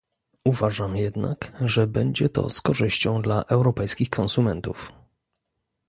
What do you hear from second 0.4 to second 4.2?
Uważam jednak, że będzie to z korzyścią dla europejskich